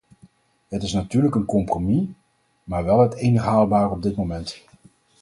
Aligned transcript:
Het 0.67 0.83
is 0.83 0.93
natuurlijk 0.93 1.35
een 1.35 1.45
compromis, 1.45 2.07
maar 2.63 2.83
wel 2.85 2.99
het 2.99 3.13
enig 3.13 3.43
haalbare 3.43 3.89
op 3.89 4.01
dit 4.01 4.15
moment. 4.15 4.61